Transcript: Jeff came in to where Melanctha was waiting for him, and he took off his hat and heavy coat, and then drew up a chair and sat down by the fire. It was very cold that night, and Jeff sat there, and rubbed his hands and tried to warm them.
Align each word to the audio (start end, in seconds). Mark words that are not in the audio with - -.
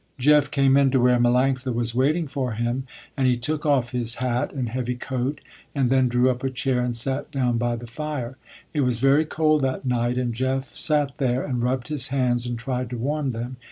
Jeff 0.17 0.49
came 0.49 0.77
in 0.77 0.89
to 0.89 0.99
where 0.99 1.19
Melanctha 1.19 1.71
was 1.71 1.93
waiting 1.93 2.27
for 2.27 2.53
him, 2.53 2.87
and 3.15 3.27
he 3.27 3.35
took 3.37 3.67
off 3.67 3.91
his 3.91 4.15
hat 4.15 4.51
and 4.51 4.67
heavy 4.69 4.95
coat, 4.95 5.41
and 5.75 5.91
then 5.91 6.07
drew 6.07 6.31
up 6.31 6.43
a 6.43 6.49
chair 6.49 6.79
and 6.79 6.97
sat 6.97 7.29
down 7.29 7.59
by 7.59 7.75
the 7.75 7.85
fire. 7.85 8.35
It 8.73 8.81
was 8.81 8.97
very 8.97 9.25
cold 9.25 9.61
that 9.61 9.85
night, 9.85 10.17
and 10.17 10.33
Jeff 10.33 10.75
sat 10.75 11.17
there, 11.19 11.43
and 11.43 11.61
rubbed 11.61 11.89
his 11.89 12.07
hands 12.07 12.47
and 12.47 12.57
tried 12.57 12.89
to 12.89 12.97
warm 12.97 13.29
them. 13.29 13.57